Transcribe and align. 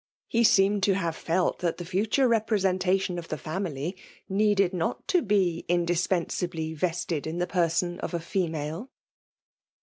He 0.27 0.43
seemed 0.43 0.81
to 0.81 0.95
have 0.95 1.15
felt 1.15 1.59
that 1.59 1.77
the 1.77 1.85
fu 1.85 2.07
ture 2.07 2.27
representation 2.27 3.19
of 3.19 3.27
the 3.27 3.37
family 3.37 3.95
needed 4.27 4.73
not 4.73 5.05
ko 5.05 5.21
be 5.21 5.63
indispensably 5.67 6.73
vested 6.73 7.27
in 7.27 7.37
the 7.37 7.45
person 7.45 7.99
off 7.99 8.15
a 8.15 8.19
female. 8.19 8.89